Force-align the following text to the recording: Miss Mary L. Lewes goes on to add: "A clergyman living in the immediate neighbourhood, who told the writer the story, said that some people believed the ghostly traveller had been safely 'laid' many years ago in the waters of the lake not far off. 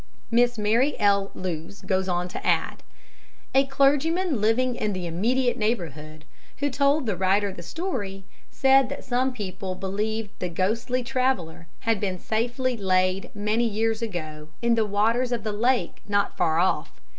Miss 0.31 0.57
Mary 0.57 0.99
L. 0.99 1.29
Lewes 1.35 1.83
goes 1.83 2.07
on 2.07 2.27
to 2.29 2.43
add: 2.43 2.81
"A 3.53 3.67
clergyman 3.67 4.41
living 4.41 4.73
in 4.73 4.93
the 4.93 5.05
immediate 5.05 5.57
neighbourhood, 5.57 6.25
who 6.57 6.71
told 6.71 7.05
the 7.05 7.15
writer 7.15 7.53
the 7.53 7.61
story, 7.61 8.23
said 8.49 8.89
that 8.89 9.03
some 9.03 9.31
people 9.31 9.75
believed 9.75 10.31
the 10.39 10.49
ghostly 10.49 11.03
traveller 11.03 11.67
had 11.81 11.99
been 11.99 12.17
safely 12.17 12.75
'laid' 12.75 13.29
many 13.35 13.67
years 13.69 14.01
ago 14.01 14.47
in 14.59 14.73
the 14.73 14.87
waters 14.87 15.31
of 15.31 15.43
the 15.43 15.53
lake 15.53 16.01
not 16.07 16.35
far 16.35 16.57
off. 16.57 16.99